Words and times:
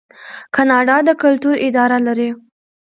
کاناډا 0.55 0.97
د 1.07 1.09
کلتور 1.21 1.55
اداره 1.67 1.97
لري. 2.07 2.29